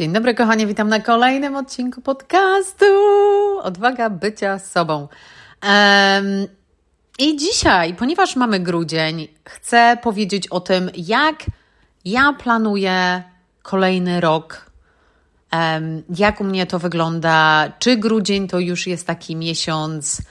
Dzień 0.00 0.12
dobry, 0.12 0.34
kochanie, 0.34 0.66
witam 0.66 0.88
na 0.88 1.00
kolejnym 1.00 1.56
odcinku 1.56 2.00
podcastu 2.00 2.84
Odwaga 3.62 4.10
bycia 4.10 4.58
sobą. 4.58 5.08
Um, 5.62 6.46
I 7.18 7.36
dzisiaj, 7.36 7.94
ponieważ 7.94 8.36
mamy 8.36 8.60
grudzień, 8.60 9.28
chcę 9.44 9.98
powiedzieć 10.02 10.48
o 10.48 10.60
tym, 10.60 10.90
jak 10.96 11.44
ja 12.04 12.32
planuję 12.32 13.22
kolejny 13.62 14.20
rok. 14.20 14.70
Um, 15.52 16.02
jak 16.16 16.40
u 16.40 16.44
mnie 16.44 16.66
to 16.66 16.78
wygląda? 16.78 17.68
Czy 17.78 17.96
grudzień 17.96 18.48
to 18.48 18.58
już 18.58 18.86
jest 18.86 19.06
taki 19.06 19.36
miesiąc 19.36 20.22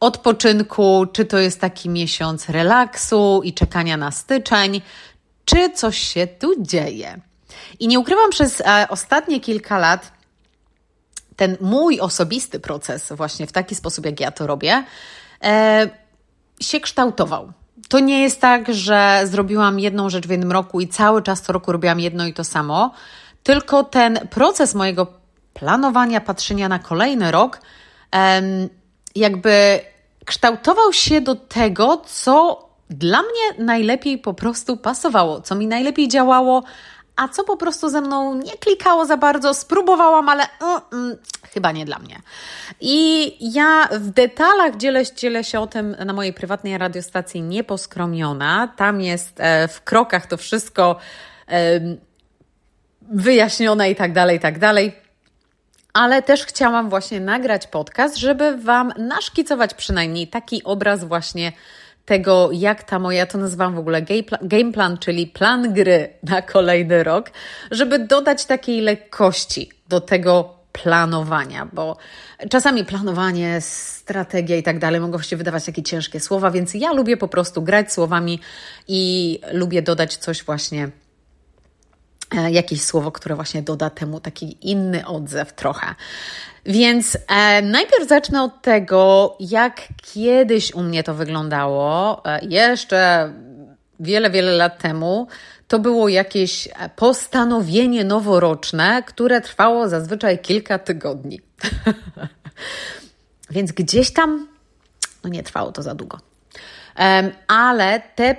odpoczynku, 0.00 1.06
czy 1.12 1.24
to 1.24 1.38
jest 1.38 1.60
taki 1.60 1.88
miesiąc 1.88 2.48
relaksu 2.48 3.40
i 3.44 3.52
czekania 3.52 3.96
na 3.96 4.10
styczeń, 4.10 4.82
czy 5.44 5.70
coś 5.70 5.98
się 5.98 6.26
tu 6.26 6.62
dzieje? 6.62 7.20
I 7.80 7.88
nie 7.88 7.98
ukrywam, 7.98 8.30
przez 8.30 8.60
e, 8.60 8.86
ostatnie 8.90 9.40
kilka 9.40 9.78
lat 9.78 10.12
ten 11.36 11.56
mój 11.60 12.00
osobisty 12.00 12.60
proces, 12.60 13.12
właśnie 13.12 13.46
w 13.46 13.52
taki 13.52 13.74
sposób, 13.74 14.06
jak 14.06 14.20
ja 14.20 14.30
to 14.30 14.46
robię, 14.46 14.84
e, 15.44 15.88
się 16.60 16.80
kształtował. 16.80 17.52
To 17.88 17.98
nie 17.98 18.22
jest 18.22 18.40
tak, 18.40 18.74
że 18.74 19.20
zrobiłam 19.24 19.80
jedną 19.80 20.10
rzecz 20.10 20.26
w 20.26 20.30
jednym 20.30 20.52
roku 20.52 20.80
i 20.80 20.88
cały 20.88 21.22
czas 21.22 21.42
co 21.42 21.52
roku 21.52 21.72
robiłam 21.72 22.00
jedno 22.00 22.26
i 22.26 22.34
to 22.34 22.44
samo, 22.44 22.94
tylko 23.42 23.84
ten 23.84 24.28
proces 24.30 24.74
mojego 24.74 25.06
planowania, 25.54 26.20
patrzenia 26.20 26.68
na 26.68 26.78
kolejny 26.78 27.30
rok, 27.30 27.60
jakby 29.14 29.80
kształtował 30.24 30.92
się 30.92 31.20
do 31.20 31.34
tego, 31.34 32.02
co 32.06 32.68
dla 32.90 33.22
mnie 33.22 33.64
najlepiej 33.64 34.18
po 34.18 34.34
prostu 34.34 34.76
pasowało, 34.76 35.40
co 35.40 35.54
mi 35.54 35.66
najlepiej 35.66 36.08
działało, 36.08 36.62
a 37.16 37.28
co 37.28 37.44
po 37.44 37.56
prostu 37.56 37.88
ze 37.88 38.00
mną 38.00 38.34
nie 38.34 38.52
klikało 38.52 39.06
za 39.06 39.16
bardzo, 39.16 39.54
spróbowałam, 39.54 40.28
ale 40.28 40.44
mm, 40.60 40.80
mm, 40.92 41.16
chyba 41.54 41.72
nie 41.72 41.84
dla 41.84 41.98
mnie. 41.98 42.20
I 42.80 43.36
ja 43.54 43.88
w 43.92 44.10
detalach 44.10 44.76
dzielę, 44.76 45.02
dzielę 45.16 45.44
się 45.44 45.60
o 45.60 45.66
tym 45.66 45.96
na 46.04 46.12
mojej 46.12 46.32
prywatnej 46.32 46.78
radiostacji 46.78 47.42
Nieposkromiona. 47.42 48.72
Tam 48.76 49.00
jest 49.00 49.40
e, 49.40 49.68
w 49.68 49.82
krokach 49.82 50.26
to 50.26 50.36
wszystko 50.36 50.96
e, 51.48 51.80
wyjaśnione 53.02 53.90
i 53.90 53.96
tak 53.96 54.12
dalej, 54.12 54.36
i 54.36 54.40
tak 54.40 54.58
dalej. 54.58 55.02
Ale 55.92 56.22
też 56.22 56.44
chciałam 56.44 56.90
właśnie 56.90 57.20
nagrać 57.20 57.66
podcast, 57.66 58.16
żeby 58.16 58.56
Wam 58.56 58.92
naszkicować 58.98 59.74
przynajmniej 59.74 60.28
taki 60.28 60.64
obraz 60.64 61.04
właśnie 61.04 61.52
tego, 62.04 62.50
jak 62.52 62.82
ta 62.82 62.98
moja, 62.98 63.26
to 63.26 63.38
nazywam 63.38 63.74
w 63.74 63.78
ogóle 63.78 64.02
game 64.42 64.72
plan, 64.72 64.98
czyli 64.98 65.26
plan 65.26 65.72
gry 65.72 66.08
na 66.22 66.42
kolejny 66.42 67.04
rok, 67.04 67.30
żeby 67.70 67.98
dodać 67.98 68.44
takiej 68.44 68.80
lekkości 68.80 69.70
do 69.88 70.00
tego 70.00 70.62
planowania, 70.72 71.68
bo 71.72 71.96
czasami 72.50 72.84
planowanie, 72.84 73.60
strategia 73.60 74.56
i 74.56 74.62
tak 74.62 74.78
dalej 74.78 75.00
mogą 75.00 75.22
się 75.22 75.36
wydawać 75.36 75.64
takie 75.64 75.82
ciężkie 75.82 76.20
słowa, 76.20 76.50
więc 76.50 76.74
ja 76.74 76.92
lubię 76.92 77.16
po 77.16 77.28
prostu 77.28 77.62
grać 77.62 77.92
słowami 77.92 78.40
i 78.88 79.40
lubię 79.52 79.82
dodać 79.82 80.16
coś 80.16 80.44
właśnie 80.44 80.90
jakieś 82.34 82.82
słowo, 82.82 83.12
które 83.12 83.34
właśnie 83.34 83.62
doda 83.62 83.90
temu 83.90 84.20
taki 84.20 84.70
inny 84.70 85.06
odzew 85.06 85.52
trochę. 85.52 85.94
Więc 86.66 87.18
e, 87.28 87.62
najpierw 87.62 88.08
zacznę 88.08 88.42
od 88.42 88.62
tego, 88.62 89.36
jak 89.40 89.82
kiedyś 90.02 90.74
u 90.74 90.82
mnie 90.82 91.02
to 91.02 91.14
wyglądało. 91.14 92.22
E, 92.24 92.44
jeszcze 92.44 93.32
wiele, 94.00 94.30
wiele 94.30 94.52
lat 94.52 94.78
temu 94.78 95.26
to 95.68 95.78
było 95.78 96.08
jakieś 96.08 96.68
postanowienie 96.96 98.04
noworoczne, 98.04 99.02
które 99.06 99.40
trwało 99.40 99.88
zazwyczaj 99.88 100.38
kilka 100.38 100.78
tygodni. 100.78 101.40
Więc 103.50 103.72
gdzieś 103.72 104.12
tam, 104.12 104.48
no 105.24 105.30
nie 105.30 105.42
trwało 105.42 105.72
to 105.72 105.82
za 105.82 105.94
długo. 105.94 106.18
Ale 107.48 108.00
te 108.14 108.36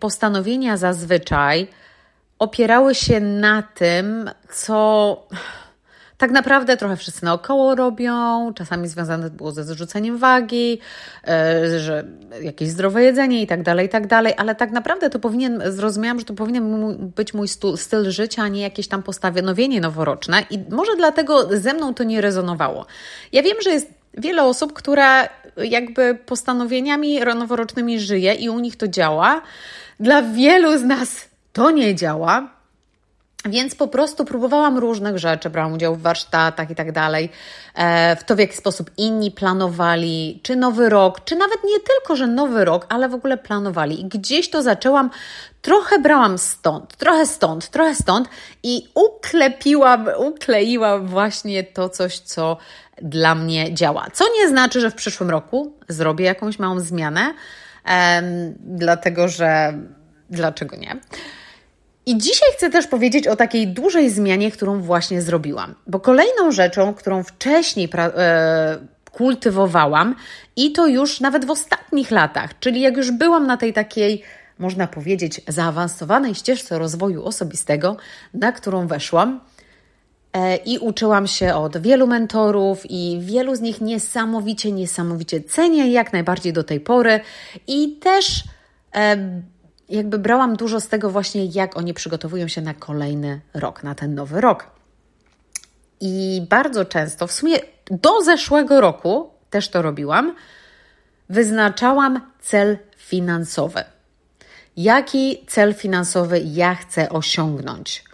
postanowienia 0.00 0.76
zazwyczaj 0.76 1.68
opierały 2.38 2.94
się 2.94 3.20
na 3.20 3.62
tym, 3.62 4.30
co 4.52 5.26
tak 6.18 6.30
naprawdę 6.30 6.76
trochę 6.76 6.96
wszyscy 6.96 7.24
naokoło 7.24 7.74
robią, 7.74 8.52
czasami 8.54 8.88
związane 8.88 9.30
było 9.30 9.52
ze 9.52 9.64
zrzuceniem 9.64 10.18
wagi, 10.18 10.78
e, 11.28 11.80
że 11.80 12.04
jakieś 12.42 12.68
zdrowe 12.68 13.02
jedzenie 13.02 13.42
i 13.42 13.46
tak 13.46 13.62
dalej, 13.62 13.86
i 13.86 13.88
tak 13.88 14.06
dalej, 14.06 14.34
ale 14.36 14.54
tak 14.54 14.70
naprawdę 14.70 15.10
to 15.10 15.18
powinien, 15.18 15.62
zrozumiałam, 15.66 16.18
że 16.18 16.24
to 16.24 16.34
powinien 16.34 16.96
być 17.16 17.34
mój 17.34 17.48
styl 17.76 18.10
życia, 18.10 18.42
a 18.42 18.48
nie 18.48 18.62
jakieś 18.62 18.88
tam 18.88 19.02
postanowienie 19.02 19.80
noworoczne 19.80 20.42
i 20.50 20.58
może 20.70 20.96
dlatego 20.96 21.56
ze 21.56 21.74
mną 21.74 21.94
to 21.94 22.04
nie 22.04 22.20
rezonowało. 22.20 22.86
Ja 23.32 23.42
wiem, 23.42 23.56
że 23.64 23.70
jest 23.70 23.90
wiele 24.14 24.44
osób, 24.44 24.72
które 24.72 25.28
jakby 25.56 26.18
postanowieniami 26.26 27.20
noworocznymi 27.20 28.00
żyje 28.00 28.34
i 28.34 28.48
u 28.48 28.58
nich 28.58 28.76
to 28.76 28.88
działa. 28.88 29.42
Dla 30.00 30.22
wielu 30.22 30.78
z 30.78 30.82
nas 30.82 31.27
to 31.58 31.70
nie 31.70 31.94
działa. 31.94 32.48
Więc 33.44 33.74
po 33.74 33.88
prostu 33.88 34.24
próbowałam 34.24 34.78
różnych 34.78 35.18
rzeczy, 35.18 35.50
brałam 35.50 35.72
udział 35.72 35.94
w 35.94 36.02
warsztatach 36.02 36.70
i 36.70 36.74
tak 36.74 36.92
dalej, 36.92 37.30
e, 37.74 38.16
w 38.16 38.24
to 38.24 38.36
w 38.36 38.38
jaki 38.38 38.56
sposób 38.56 38.90
inni 38.96 39.30
planowali, 39.30 40.40
czy 40.42 40.56
nowy 40.56 40.88
rok, 40.88 41.24
czy 41.24 41.36
nawet 41.36 41.64
nie 41.64 41.80
tylko, 41.80 42.16
że 42.16 42.26
nowy 42.26 42.64
rok, 42.64 42.86
ale 42.88 43.08
w 43.08 43.14
ogóle 43.14 43.38
planowali. 43.38 44.00
I 44.00 44.04
gdzieś 44.04 44.50
to 44.50 44.62
zaczęłam, 44.62 45.10
trochę 45.62 45.98
brałam 45.98 46.38
stąd, 46.38 46.96
trochę 46.96 47.26
stąd, 47.26 47.68
trochę 47.68 47.94
stąd 47.94 48.28
i 48.62 48.88
uklepiłam, 48.94 50.08
ukleiłam 50.18 51.06
właśnie 51.06 51.64
to 51.64 51.88
coś, 51.88 52.18
co 52.18 52.56
dla 53.02 53.34
mnie 53.34 53.74
działa. 53.74 54.06
Co 54.12 54.24
nie 54.34 54.48
znaczy, 54.48 54.80
że 54.80 54.90
w 54.90 54.94
przyszłym 54.94 55.30
roku 55.30 55.72
zrobię 55.88 56.24
jakąś 56.24 56.58
małą 56.58 56.80
zmianę, 56.80 57.34
dlatego 58.60 59.28
że 59.28 59.74
dlaczego 60.30 60.76
nie? 60.76 60.96
I 62.08 62.18
dzisiaj 62.18 62.48
chcę 62.56 62.70
też 62.70 62.86
powiedzieć 62.86 63.26
o 63.26 63.36
takiej 63.36 63.68
dużej 63.68 64.10
zmianie, 64.10 64.50
którą 64.50 64.80
właśnie 64.80 65.22
zrobiłam. 65.22 65.74
Bo 65.86 66.00
kolejną 66.00 66.52
rzeczą, 66.52 66.94
którą 66.94 67.22
wcześniej 67.22 67.88
e, 67.94 68.78
kultywowałam 69.12 70.14
i 70.56 70.72
to 70.72 70.86
już 70.86 71.20
nawet 71.20 71.44
w 71.44 71.50
ostatnich 71.50 72.10
latach, 72.10 72.58
czyli 72.58 72.80
jak 72.80 72.96
już 72.96 73.10
byłam 73.10 73.46
na 73.46 73.56
tej 73.56 73.72
takiej, 73.72 74.22
można 74.58 74.86
powiedzieć, 74.86 75.40
zaawansowanej 75.48 76.34
ścieżce 76.34 76.78
rozwoju 76.78 77.24
osobistego, 77.24 77.96
na 78.34 78.52
którą 78.52 78.86
weszłam, 78.86 79.40
e, 80.32 80.56
i 80.56 80.78
uczyłam 80.78 81.26
się 81.26 81.54
od 81.54 81.78
wielu 81.82 82.06
mentorów, 82.06 82.90
i 82.90 83.18
wielu 83.20 83.54
z 83.54 83.60
nich 83.60 83.80
niesamowicie, 83.80 84.72
niesamowicie 84.72 85.40
cenię, 85.40 85.92
jak 85.92 86.12
najbardziej 86.12 86.52
do 86.52 86.64
tej 86.64 86.80
pory. 86.80 87.20
I 87.66 87.96
też 87.96 88.44
e, 88.94 89.16
jakby 89.88 90.18
brałam 90.18 90.56
dużo 90.56 90.80
z 90.80 90.88
tego 90.88 91.10
właśnie, 91.10 91.44
jak 91.44 91.76
oni 91.76 91.94
przygotowują 91.94 92.48
się 92.48 92.60
na 92.60 92.74
kolejny 92.74 93.40
rok, 93.54 93.82
na 93.82 93.94
ten 93.94 94.14
nowy 94.14 94.40
rok. 94.40 94.70
I 96.00 96.42
bardzo 96.50 96.84
często, 96.84 97.26
w 97.26 97.32
sumie 97.32 97.58
do 97.90 98.22
zeszłego 98.22 98.80
roku 98.80 99.30
też 99.50 99.68
to 99.68 99.82
robiłam, 99.82 100.34
wyznaczałam 101.28 102.20
cel 102.40 102.78
finansowy. 102.96 103.84
Jaki 104.76 105.44
cel 105.46 105.74
finansowy 105.74 106.40
ja 106.44 106.74
chcę 106.74 107.08
osiągnąć? 107.08 108.04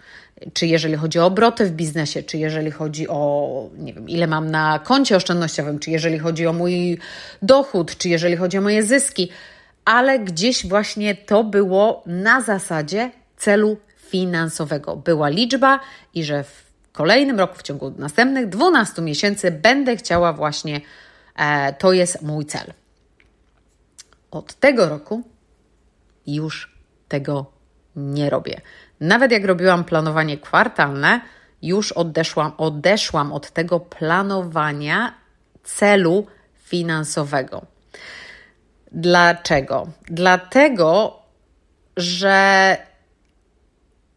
Czy 0.53 0.67
jeżeli 0.67 0.95
chodzi 0.95 1.19
o 1.19 1.25
obroty 1.25 1.65
w 1.65 1.71
biznesie, 1.71 2.23
czy 2.23 2.37
jeżeli 2.37 2.71
chodzi 2.71 3.07
o, 3.09 3.69
nie 3.77 3.93
wiem, 3.93 4.09
ile 4.09 4.27
mam 4.27 4.51
na 4.51 4.79
koncie 4.79 5.15
oszczędnościowym, 5.15 5.79
czy 5.79 5.91
jeżeli 5.91 6.19
chodzi 6.19 6.47
o 6.47 6.53
mój 6.53 6.97
dochód, 7.41 7.97
czy 7.97 8.09
jeżeli 8.09 8.35
chodzi 8.35 8.57
o 8.57 8.61
moje 8.61 8.83
zyski 8.83 9.29
ale 9.85 10.19
gdzieś 10.19 10.67
właśnie 10.67 11.15
to 11.15 11.43
było 11.43 12.03
na 12.05 12.41
zasadzie 12.41 13.11
celu 13.37 13.77
finansowego. 13.97 14.95
Była 14.95 15.29
liczba 15.29 15.79
i 16.13 16.23
że 16.23 16.43
w 16.43 16.65
kolejnym 16.91 17.39
roku, 17.39 17.55
w 17.55 17.63
ciągu 17.63 17.93
następnych 17.97 18.49
12 18.49 19.01
miesięcy, 19.01 19.51
będę 19.51 19.95
chciała 19.95 20.33
właśnie, 20.33 20.81
e, 21.35 21.73
to 21.73 21.93
jest 21.93 22.21
mój 22.21 22.45
cel. 22.45 22.73
Od 24.31 24.53
tego 24.53 24.89
roku 24.89 25.23
już 26.27 26.75
tego 27.07 27.45
nie 27.95 28.29
robię. 28.29 28.61
Nawet 28.99 29.31
jak 29.31 29.45
robiłam 29.45 29.83
planowanie 29.83 30.37
kwartalne, 30.37 31.21
już 31.61 31.91
odeszłam, 31.91 32.51
odeszłam 32.57 33.33
od 33.33 33.51
tego 33.51 33.79
planowania 33.79 35.13
celu 35.63 36.27
finansowego. 36.63 37.65
Dlaczego? 38.95 39.87
Dlatego, 40.05 41.19
że 41.97 42.77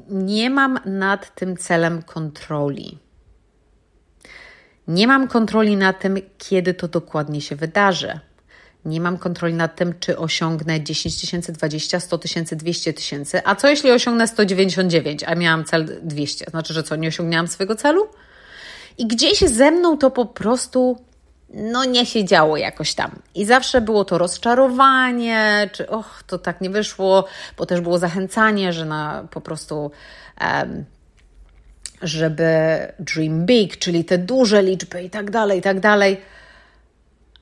nie 0.09 0.51
mam 0.51 0.79
nad 0.85 1.35
tym 1.35 1.57
celem 1.57 2.03
kontroli. 2.03 2.99
Nie 4.89 5.07
mam 5.07 5.29
kontroli 5.29 5.77
nad 5.77 6.01
tym, 6.01 6.17
kiedy 6.39 6.75
to 6.75 6.89
dokładnie 6.89 7.41
się 7.41 7.57
wydarzy. 7.57 8.21
Nie 8.85 9.01
mam 9.01 9.19
kontroli 9.19 9.55
nad 9.55 9.77
tym, 9.77 9.95
czy 10.01 10.19
osiągnę 10.19 10.81
10 10.81 11.21
tysięcy, 11.21 11.53
20, 11.53 12.01
100 12.01 12.19
tysięcy, 12.19 12.57
200 12.57 12.93
tysięcy. 12.93 13.41
A 13.45 13.55
co 13.55 13.69
jeśli 13.69 13.91
osiągnę 13.91 14.29
199, 14.29 15.25
a 15.25 15.35
miałam 15.35 15.65
cel 15.65 15.99
200? 16.03 16.45
Znaczy, 16.51 16.75
że 16.75 16.83
co, 16.83 16.97
nie 16.97 17.09
osiągnęłam 17.09 17.49
swojego 17.49 17.77
celu? 17.77 18.09
I 18.99 19.07
gdzieś 19.07 19.39
ze 19.39 19.71
mną 19.71 19.99
to 19.99 20.11
po 20.11 20.27
prostu 20.27 21.09
no 21.55 21.85
nie 21.85 22.07
się 22.07 22.25
działo 22.25 22.57
jakoś 22.57 22.95
tam. 22.95 23.11
I 23.35 23.45
zawsze 23.45 23.81
było 23.81 24.05
to 24.05 24.19
rozczarowanie, 24.19 25.71
czy 25.73 25.89
och, 25.89 26.23
to 26.27 26.39
tak 26.39 26.61
nie 26.61 26.71
wyszło, 26.71 27.25
bo 27.57 27.67
też 27.67 27.81
było 27.81 27.99
zachęcanie, 27.99 28.73
że 28.73 28.85
na 28.85 29.29
po 29.31 29.41
prostu 29.41 29.91
um, 30.41 30.85
żeby 32.03 32.49
dream 32.99 33.47
big, 33.47 33.77
czyli 33.79 34.05
te 34.05 34.19
duże 34.19 34.63
liczby 34.63 35.03
i 35.03 35.11
tak 35.11 35.31
dalej, 35.31 35.59
i 35.59 35.63
tak 35.63 35.81
dalej. 35.81 36.21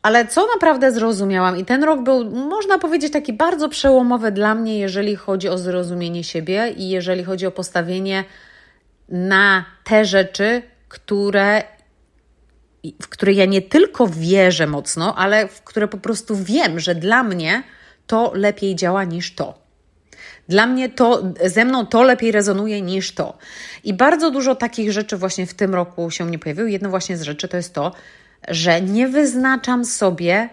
Ale 0.02 0.26
co 0.26 0.46
naprawdę 0.54 0.92
zrozumiałam, 0.92 1.56
i 1.56 1.64
ten 1.64 1.84
rok 1.84 2.02
był, 2.02 2.30
można 2.30 2.78
powiedzieć, 2.78 3.12
taki 3.12 3.32
bardzo 3.32 3.68
przełomowy 3.68 4.32
dla 4.32 4.54
mnie, 4.54 4.78
jeżeli 4.78 5.16
chodzi 5.16 5.48
o 5.48 5.58
zrozumienie 5.58 6.24
siebie 6.24 6.74
i 6.76 6.88
jeżeli 6.88 7.24
chodzi 7.24 7.46
o 7.46 7.50
postawienie 7.50 8.24
na 9.08 9.64
te 9.84 10.04
rzeczy, 10.04 10.62
które, 10.88 11.62
w 13.02 13.08
które 13.08 13.32
ja 13.32 13.44
nie 13.44 13.62
tylko 13.62 14.06
wierzę 14.06 14.66
mocno, 14.66 15.14
ale 15.16 15.48
w 15.48 15.62
które 15.62 15.88
po 15.88 15.98
prostu 15.98 16.36
wiem, 16.36 16.80
że 16.80 16.94
dla 16.94 17.22
mnie 17.22 17.62
to 18.06 18.32
lepiej 18.34 18.76
działa 18.76 19.04
niż 19.04 19.34
to. 19.34 19.66
Dla 20.48 20.66
mnie 20.66 20.88
to, 20.88 21.22
ze 21.44 21.64
mną 21.64 21.86
to 21.86 22.02
lepiej 22.02 22.32
rezonuje 22.32 22.82
niż 22.82 23.14
to. 23.14 23.38
I 23.84 23.94
bardzo 23.94 24.30
dużo 24.30 24.54
takich 24.54 24.92
rzeczy 24.92 25.16
właśnie 25.16 25.46
w 25.46 25.54
tym 25.54 25.74
roku 25.74 26.10
się 26.10 26.30
nie 26.30 26.38
pojawiło. 26.38 26.68
Jedno 26.68 26.90
właśnie 26.90 27.16
z 27.16 27.22
rzeczy 27.22 27.48
to 27.48 27.56
jest 27.56 27.74
to, 27.74 27.92
że 28.48 28.80
nie 28.80 29.08
wyznaczam 29.08 29.84
sobie 29.84 30.48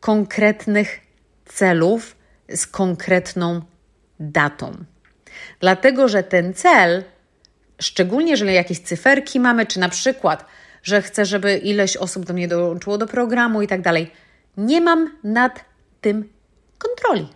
konkretnych 0.00 1.00
celów 1.46 2.16
z 2.48 2.66
konkretną 2.66 3.62
datą. 4.20 4.72
Dlatego, 5.60 6.08
że 6.08 6.22
ten 6.22 6.54
cel, 6.54 7.04
szczególnie 7.80 8.30
jeżeli 8.30 8.54
jakieś 8.54 8.80
cyferki 8.80 9.40
mamy, 9.40 9.66
czy 9.66 9.80
na 9.80 9.88
przykład, 9.88 10.44
że 10.88 11.02
chcę, 11.02 11.24
żeby 11.24 11.58
ileś 11.58 11.96
osób 11.96 12.24
do 12.24 12.34
mnie 12.34 12.48
dołączyło 12.48 12.98
do 12.98 13.06
programu 13.06 13.62
i 13.62 13.66
tak 13.66 13.82
dalej, 13.82 14.10
nie 14.56 14.80
mam 14.80 15.10
nad 15.24 15.64
tym 16.00 16.28
kontroli. 16.78 17.28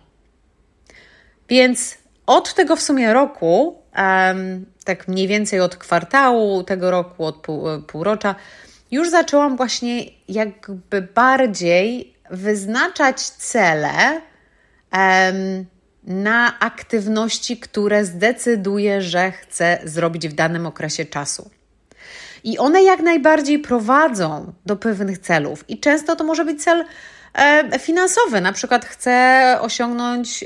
Więc 1.49 1.97
od 2.25 2.53
tego 2.53 2.75
w 2.75 2.81
sumie 2.81 3.13
roku, 3.13 3.81
um, 3.97 4.65
tak 4.85 5.07
mniej 5.07 5.27
więcej 5.27 5.59
od 5.59 5.75
kwartału 5.75 6.63
tego 6.63 6.91
roku, 6.91 7.25
od 7.25 7.35
pół, 7.35 7.81
półrocza, 7.87 8.35
już 8.91 9.09
zaczęłam 9.09 9.57
właśnie 9.57 10.05
jakby 10.27 11.01
bardziej 11.01 12.13
wyznaczać 12.31 13.21
cele 13.21 14.21
um, 14.93 15.65
na 16.03 16.59
aktywności, 16.59 17.57
które 17.57 18.05
zdecyduję, 18.05 19.01
że 19.01 19.31
chcę 19.31 19.79
zrobić 19.83 20.27
w 20.27 20.33
danym 20.33 20.65
okresie 20.65 21.05
czasu. 21.05 21.49
I 22.43 22.57
one 22.57 22.83
jak 22.83 22.99
najbardziej 22.99 23.59
prowadzą 23.59 24.53
do 24.65 24.75
pewnych 24.75 25.17
celów. 25.17 25.69
I 25.69 25.79
często 25.79 26.15
to 26.15 26.23
może 26.23 26.45
być 26.45 26.63
cel 26.63 26.85
E, 27.33 27.79
finansowy. 27.79 28.41
Na 28.41 28.51
przykład 28.51 28.85
chcę 28.85 29.57
osiągnąć 29.61 30.43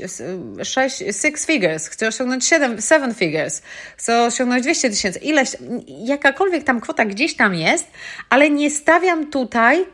6, 0.62 0.98
six 1.10 1.46
figures, 1.46 1.88
chcę 1.88 2.08
osiągnąć 2.08 2.44
7, 2.46 2.82
seven 2.82 3.14
figures, 3.14 3.62
chcę 3.96 4.22
osiągnąć 4.22 4.62
200 4.62 4.90
tysięcy, 4.90 5.18
ileś, 5.18 5.56
jakakolwiek 5.86 6.64
tam 6.64 6.80
kwota 6.80 7.04
gdzieś 7.04 7.36
tam 7.36 7.54
jest, 7.54 7.86
ale 8.30 8.50
nie 8.50 8.70
stawiam 8.70 9.30
tutaj 9.30 9.86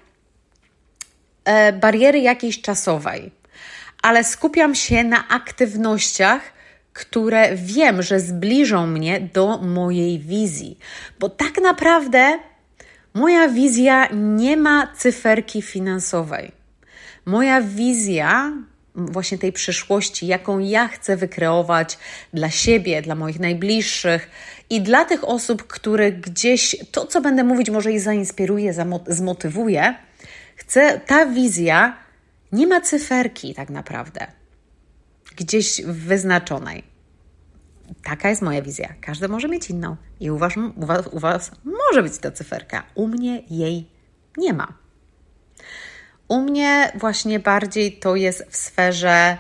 e, 1.45 1.73
bariery 1.73 2.19
jakiejś 2.19 2.61
czasowej, 2.61 3.31
ale 4.03 4.25
skupiam 4.25 4.75
się 4.75 5.05
na 5.05 5.29
aktywnościach, 5.29 6.43
które 6.95 7.57
wiem, 7.57 8.03
że 8.03 8.21
zbliżą 8.21 8.87
mnie 8.87 9.21
do 9.21 9.59
mojej 9.59 10.19
wizji, 10.19 10.79
bo 11.21 11.29
tak 11.29 11.61
naprawdę 11.63 12.39
moja 13.15 13.49
wizja 13.49 14.09
nie 14.13 14.57
ma 14.57 14.87
cyferki 14.97 15.63
finansowej 15.63 16.65
moja 17.25 17.61
wizja 17.61 18.53
właśnie 18.95 19.39
tej 19.39 19.53
przyszłości, 19.53 20.27
jaką 20.27 20.59
ja 20.59 20.89
chcę 20.89 21.17
wykreować 21.17 21.99
dla 22.35 22.51
siebie, 22.51 23.03
dla 23.03 23.15
moich 23.15 23.41
najbliższych 23.41 24.31
i 24.71 24.81
dla 24.81 25.05
tych 25.05 25.29
osób, 25.29 25.67
które 25.67 26.13
gdzieś 26.13 26.77
to, 26.91 27.07
co 27.07 27.21
będę 27.21 27.45
mówić, 27.45 27.71
może 27.71 27.93
ich 27.93 28.01
zainspiruje, 28.01 28.75
zmotywuje. 29.07 29.95
Chcę, 30.57 31.01
ta 31.07 31.27
wizja 31.27 31.97
nie 32.53 32.67
ma 32.67 32.81
cyferki 32.81 33.55
tak 33.55 33.71
naprawdę, 33.71 34.27
gdzieś 35.37 35.83
wyznaczonej. 35.83 36.85
Taka 38.03 38.29
jest 38.29 38.43
moja 38.43 38.63
wizja. 38.63 38.95
Każdy 39.01 39.29
może 39.29 39.49
mieć 39.49 39.71
inną 39.71 39.97
i 40.21 40.31
u 40.31 40.39
was, 40.39 40.53
u 40.77 40.87
was, 40.87 41.07
u 41.07 41.19
was 41.19 41.51
może 41.65 42.03
być 42.03 42.19
ta 42.19 42.31
cyferka. 42.31 42.83
U 42.95 43.09
mnie 43.09 43.43
jej 43.51 43.91
nie 44.37 44.53
ma. 44.53 44.79
U 46.29 46.41
mnie 46.41 46.93
właśnie 46.95 47.41
bardziej 47.41 47.99
to 47.99 48.17
jest 48.17 48.47
w 48.51 48.57
sferze, 48.57 49.37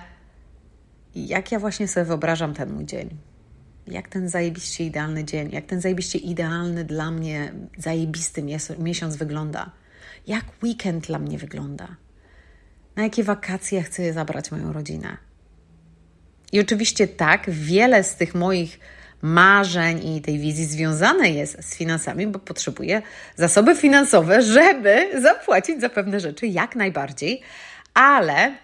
jak 1.14 1.52
ja 1.52 1.58
właśnie 1.58 1.88
sobie 1.88 2.06
wyobrażam 2.06 2.54
ten 2.54 2.72
mój 2.72 2.84
dzień. 2.84 3.16
Jak 3.86 4.08
ten 4.08 4.28
zajebiście 4.28 4.84
idealny 4.84 5.24
dzień, 5.24 5.52
jak 5.52 5.66
ten 5.66 5.80
zajebiście 5.80 6.18
idealny 6.18 6.84
dla 6.84 7.10
mnie 7.10 7.52
zajebisty 7.78 8.42
miesiąc 8.78 9.16
wygląda. 9.16 9.70
Jak 10.26 10.44
weekend 10.62 11.06
dla 11.06 11.18
mnie 11.18 11.38
wygląda. 11.38 11.96
Na 12.96 13.02
jakie 13.02 13.24
wakacje 13.24 13.82
chcę 13.82 14.12
zabrać 14.12 14.50
moją 14.50 14.72
rodzinę. 14.72 15.16
I 16.54 16.60
oczywiście 16.60 17.08
tak, 17.08 17.50
wiele 17.50 18.04
z 18.04 18.16
tych 18.16 18.34
moich 18.34 18.80
marzeń 19.22 20.16
i 20.16 20.20
tej 20.20 20.38
wizji 20.38 20.66
związane 20.66 21.30
jest 21.30 21.64
z 21.70 21.76
finansami, 21.76 22.26
bo 22.26 22.38
potrzebuję 22.38 23.02
zasoby 23.36 23.76
finansowe, 23.76 24.42
żeby 24.42 25.10
zapłacić 25.22 25.80
za 25.80 25.88
pewne 25.88 26.20
rzeczy 26.20 26.46
jak 26.46 26.76
najbardziej, 26.76 27.40
ale 27.94 28.54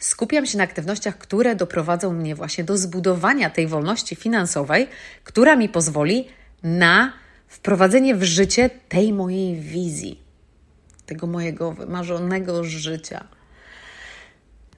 skupiam 0.00 0.46
się 0.46 0.58
na 0.58 0.64
aktywnościach, 0.64 1.18
które 1.18 1.56
doprowadzą 1.56 2.12
mnie 2.12 2.34
właśnie 2.34 2.64
do 2.64 2.76
zbudowania 2.76 3.50
tej 3.50 3.66
wolności 3.66 4.16
finansowej, 4.16 4.88
która 5.24 5.56
mi 5.56 5.68
pozwoli 5.68 6.28
na 6.62 7.12
wprowadzenie 7.48 8.14
w 8.14 8.22
życie 8.22 8.70
tej 8.88 9.12
mojej 9.12 9.56
wizji, 9.56 10.20
tego 11.06 11.26
mojego 11.26 11.72
wymarzonego 11.72 12.64
życia. 12.64 13.24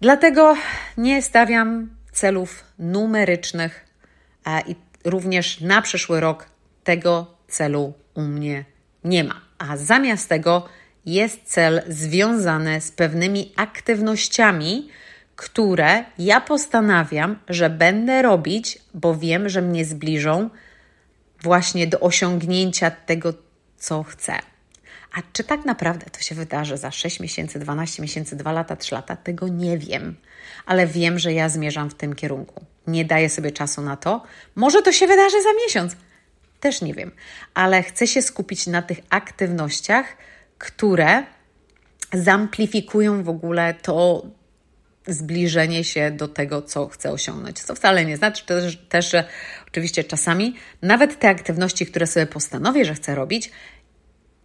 Dlatego 0.01 0.57
nie 0.99 1.23
stawiam 1.23 1.89
celów 2.15 2.65
numerycznych 2.79 3.87
i 4.67 4.77
również 5.05 5.61
na 5.61 5.83
przyszły 5.83 6.21
rok 6.21 6.47
tego 6.85 7.35
celu 7.49 7.93
u 8.15 8.23
mnie 8.23 8.65
nie 9.05 9.25
ma. 9.25 9.41
A 9.59 9.77
zamiast 9.77 10.29
tego 10.29 10.69
jest 11.07 11.41
cel 11.45 11.83
związany 11.89 12.81
z 12.81 12.91
pewnymi 12.91 13.53
aktywnościami, 13.57 14.89
które 15.37 16.05
ja 16.19 16.41
postanawiam, 16.41 17.39
że 17.49 17.71
będę 17.71 18.23
robić, 18.23 18.79
bo 18.95 19.15
wiem, 19.15 19.49
że 19.49 19.63
mnie 19.63 19.85
zbliżą 19.85 20.51
właśnie 21.43 21.87
do 21.87 22.01
osiągnięcia 22.01 22.91
tego, 22.91 23.35
co 23.79 24.03
chcę. 24.03 24.39
A 25.15 25.23
czy 25.33 25.45
tak 25.45 25.65
naprawdę 25.65 26.07
to 26.11 26.21
się 26.21 26.35
wydarzy 26.35 26.77
za 26.77 26.91
6 26.91 27.21
miesięcy, 27.21 27.59
12 27.59 28.03
miesięcy, 28.03 28.37
2 28.37 28.53
lata, 28.53 28.77
3 28.77 28.95
lata? 28.95 29.17
Tego 29.17 29.49
nie 29.49 29.79
wiem, 29.79 30.17
ale 30.67 30.87
wiem, 30.87 31.19
że 31.19 31.33
ja 31.33 31.49
zmierzam 31.49 31.91
w 31.91 31.95
tym 31.95 32.15
kierunku. 32.15 32.65
Nie 32.87 33.05
daję 33.05 33.29
sobie 33.29 33.53
czasu 33.53 33.83
na 33.83 33.97
to. 33.97 34.23
Może 34.55 34.83
to 34.83 34.93
się 34.93 35.07
wydarzy 35.07 35.43
za 35.43 35.49
miesiąc. 35.65 35.97
Też 36.61 36.83
nie 36.83 36.95
wiem, 36.95 37.13
ale 37.55 37.83
chcę 37.83 38.07
się 38.07 38.23
skupić 38.23 38.67
na 38.67 38.83
tych 38.83 38.99
aktywnościach, 39.11 40.07
które 40.59 41.23
zamplifikują 42.13 43.23
w 43.23 43.29
ogóle 43.29 43.75
to 43.75 44.27
zbliżenie 45.07 45.85
się 45.85 46.11
do 46.11 46.29
tego, 46.29 46.63
co 46.63 46.89
chcę 46.89 47.11
osiągnąć. 47.11 47.63
Co 47.63 47.75
wcale 47.75 48.05
nie 48.05 48.17
znaczy 48.17 48.47
też, 48.47 48.77
też, 48.89 49.11
że 49.11 49.25
oczywiście 49.69 50.05
czasami 50.05 50.55
nawet 50.83 51.19
te 51.19 51.29
aktywności, 51.29 51.87
które 51.87 52.07
sobie 52.07 52.27
postanowię, 52.27 52.85
że 52.85 52.95
chcę 52.95 53.15
robić, 53.15 53.51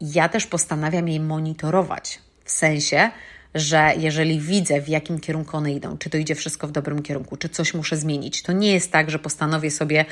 ja 0.02 0.30
też 0.30 0.48
postanawiam 0.48 1.08
jej 1.08 1.20
monitorować. 1.20 2.20
W 2.46 2.52
sensie, 2.52 3.12
że 3.56 3.94
jeżeli 3.98 4.40
widzę, 4.40 4.82
w 4.82 4.90
jakim 4.90 5.20
kierunku 5.20 5.58
one 5.58 5.74
idą, 5.74 5.98
czy 5.98 6.10
to 6.10 6.18
idzie 6.18 6.36
wszystko 6.36 6.68
w 6.68 6.72
dobrym 6.72 7.04
kierunku, 7.04 7.38
czy 7.38 7.50
coś 7.50 7.74
muszę 7.74 7.98
zmienić, 7.98 8.42
to 8.42 8.52
nie 8.52 8.72
jest 8.72 8.92
tak, 8.92 9.12
że 9.12 9.20
postanowię 9.20 9.72
sobie, 9.72 10.06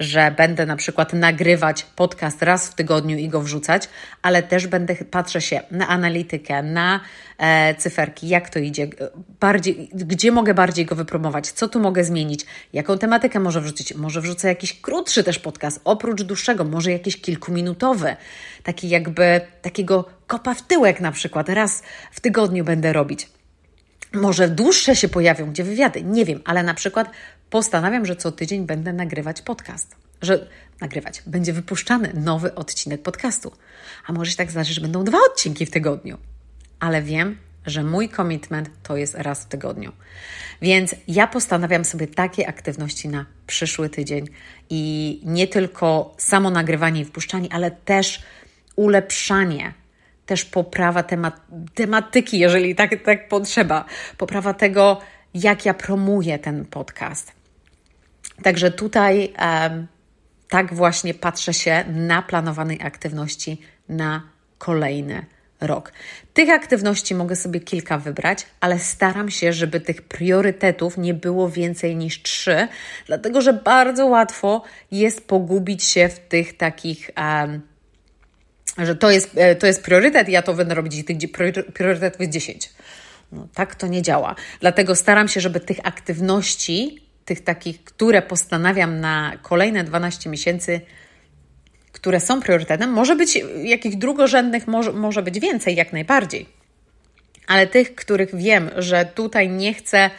że 0.00 0.34
będę 0.36 0.66
na 0.66 0.76
przykład 0.76 1.12
nagrywać 1.12 1.86
podcast 1.96 2.42
raz 2.42 2.68
w 2.68 2.74
tygodniu 2.74 3.16
i 3.16 3.28
go 3.28 3.40
wrzucać, 3.40 3.88
ale 4.22 4.42
też 4.42 4.66
będę 4.66 4.94
patrzę 4.94 5.40
się 5.40 5.60
na 5.70 5.88
analitykę, 5.88 6.62
na 6.62 7.00
e, 7.38 7.74
cyferki, 7.74 8.28
jak 8.28 8.50
to 8.50 8.58
idzie, 8.58 8.88
bardziej, 9.40 9.90
gdzie 9.92 10.32
mogę 10.32 10.54
bardziej 10.54 10.86
go 10.86 10.94
wypromować, 10.94 11.50
co 11.50 11.68
tu 11.68 11.80
mogę 11.80 12.04
zmienić, 12.04 12.46
jaką 12.72 12.98
tematykę 12.98 13.40
może 13.40 13.60
wrzucić. 13.60 13.94
Może 13.94 14.20
wrzucę 14.20 14.48
jakiś 14.48 14.80
krótszy 14.80 15.24
też 15.24 15.38
podcast, 15.38 15.80
oprócz 15.84 16.22
dłuższego, 16.22 16.64
może 16.64 16.92
jakiś 16.92 17.20
kilkuminutowy, 17.20 18.16
taki 18.62 18.88
jakby 18.88 19.40
takiego 19.62 20.04
kopa 20.26 20.54
w 20.54 20.62
tyłek 20.62 21.00
na 21.00 21.12
przykład, 21.12 21.48
raz 21.48 21.82
w 22.12 22.20
tygodniu 22.20 22.64
będę 22.64 22.92
robić. 22.92 23.28
Może 24.14 24.48
dłuższe 24.48 24.96
się 24.96 25.08
pojawią, 25.08 25.50
gdzie 25.50 25.64
wywiady, 25.64 26.02
nie 26.02 26.24
wiem, 26.24 26.40
ale 26.44 26.62
na 26.62 26.74
przykład 26.74 27.10
postanawiam, 27.50 28.06
że 28.06 28.16
co 28.16 28.32
tydzień 28.32 28.66
będę 28.66 28.92
nagrywać 28.92 29.42
podcast. 29.42 29.96
Że 30.22 30.48
nagrywać, 30.80 31.22
będzie 31.26 31.52
wypuszczany 31.52 32.12
nowy 32.14 32.54
odcinek 32.54 33.02
podcastu. 33.02 33.52
A 34.06 34.12
może 34.12 34.30
się 34.30 34.36
tak 34.36 34.50
zdarzyć, 34.50 34.74
że 34.74 34.80
będą 34.80 35.04
dwa 35.04 35.18
odcinki 35.30 35.66
w 35.66 35.70
tygodniu. 35.70 36.18
Ale 36.80 37.02
wiem, 37.02 37.38
że 37.66 37.82
mój 37.82 38.08
commitment 38.08 38.70
to 38.82 38.96
jest 38.96 39.14
raz 39.14 39.44
w 39.44 39.48
tygodniu. 39.48 39.92
Więc 40.62 40.94
ja 41.08 41.26
postanawiam 41.26 41.84
sobie 41.84 42.06
takie 42.06 42.48
aktywności 42.48 43.08
na 43.08 43.26
przyszły 43.46 43.88
tydzień 43.90 44.28
i 44.70 45.20
nie 45.24 45.46
tylko 45.46 46.14
samo 46.18 46.50
nagrywanie 46.50 47.00
i 47.00 47.04
wpuszczanie, 47.04 47.48
ale 47.52 47.70
też 47.70 48.22
ulepszanie, 48.76 49.74
też 50.26 50.44
poprawa 50.44 51.02
temat, 51.02 51.40
tematyki, 51.74 52.38
jeżeli 52.38 52.74
tak, 52.74 53.02
tak 53.04 53.28
potrzeba, 53.28 53.84
poprawa 54.18 54.54
tego, 54.54 55.00
jak 55.34 55.66
ja 55.66 55.74
promuję 55.74 56.38
ten 56.38 56.64
podcast. 56.64 57.32
Także 58.42 58.70
tutaj 58.70 59.32
um, 59.38 59.86
tak 60.48 60.74
właśnie 60.74 61.14
patrzę 61.14 61.54
się 61.54 61.84
na 61.88 62.22
planowanej 62.22 62.82
aktywności 62.82 63.60
na 63.88 64.22
kolejny 64.58 65.26
rok. 65.60 65.92
Tych 66.34 66.50
aktywności 66.50 67.14
mogę 67.14 67.36
sobie 67.36 67.60
kilka 67.60 67.98
wybrać, 67.98 68.46
ale 68.60 68.78
staram 68.78 69.30
się, 69.30 69.52
żeby 69.52 69.80
tych 69.80 70.02
priorytetów 70.02 70.98
nie 70.98 71.14
było 71.14 71.50
więcej 71.50 71.96
niż 71.96 72.22
trzy, 72.22 72.68
dlatego 73.06 73.40
że 73.40 73.52
bardzo 73.52 74.06
łatwo 74.06 74.62
jest 74.90 75.26
pogubić 75.26 75.84
się 75.84 76.08
w 76.08 76.18
tych 76.18 76.56
takich. 76.56 77.10
Um, 77.16 77.60
że 78.78 78.96
to 78.96 79.10
jest, 79.10 79.30
e, 79.34 79.56
to 79.56 79.66
jest 79.66 79.82
priorytet, 79.82 80.28
ja 80.28 80.42
to 80.42 80.54
będę 80.54 80.74
robić, 80.74 81.04
tych 81.06 81.16
priorytetów 81.74 82.20
jest 82.20 82.32
10. 82.32 82.70
No, 83.34 83.48
tak 83.54 83.74
to 83.74 83.86
nie 83.86 84.02
działa. 84.02 84.34
Dlatego 84.60 84.94
staram 84.94 85.28
się, 85.28 85.40
żeby 85.40 85.60
tych 85.60 85.78
aktywności, 85.82 87.00
tych 87.24 87.44
takich, 87.44 87.84
które 87.84 88.22
postanawiam 88.22 89.00
na 89.00 89.32
kolejne 89.42 89.84
12 89.84 90.30
miesięcy, 90.30 90.80
które 91.92 92.20
są 92.20 92.40
priorytetem, 92.40 92.90
może 92.90 93.16
być 93.16 93.38
jakich 93.64 93.98
drugorzędnych, 93.98 94.66
może, 94.66 94.92
może 94.92 95.22
być 95.22 95.40
więcej, 95.40 95.76
jak 95.76 95.92
najbardziej. 95.92 96.46
Ale 97.46 97.66
tych, 97.66 97.94
których 97.94 98.36
wiem, 98.36 98.70
że 98.76 99.04
tutaj 99.04 99.48
nie 99.48 99.74
chcę, 99.74 100.10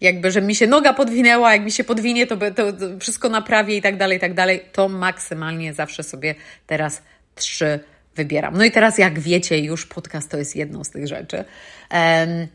jakby, 0.00 0.30
że 0.30 0.40
mi 0.40 0.54
się 0.54 0.66
noga 0.66 0.92
podwinęła, 0.92 1.52
jak 1.52 1.62
mi 1.62 1.72
się 1.72 1.84
podwinie, 1.84 2.26
to, 2.26 2.36
to 2.36 2.72
wszystko 3.00 3.28
naprawię 3.28 3.76
i 3.76 3.82
tak 3.82 3.96
dalej, 3.96 4.16
i 4.16 4.20
tak 4.20 4.34
dalej, 4.34 4.62
to 4.72 4.88
maksymalnie 4.88 5.74
zawsze 5.74 6.02
sobie 6.02 6.34
teraz 6.66 7.02
trzy 7.34 7.80
wybieram. 8.16 8.56
No 8.56 8.64
i 8.64 8.70
teraz, 8.70 8.98
jak 8.98 9.20
wiecie, 9.20 9.58
już 9.58 9.86
podcast 9.86 10.30
to 10.30 10.38
jest 10.38 10.56
jedną 10.56 10.84
z 10.84 10.90
tych 10.90 11.08
rzeczy. 11.08 11.36
Um, 11.36 12.46